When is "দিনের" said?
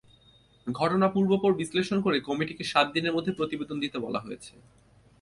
2.95-3.15